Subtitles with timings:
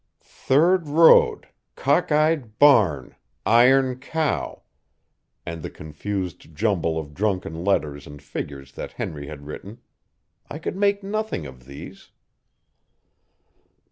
[0.21, 3.15] "Third road cockeyed barn
[3.45, 4.63] iron cow,"
[5.45, 9.77] and the confused jumble of drunken letters and figures that Henry had written
[10.49, 12.09] I could make nothing of these.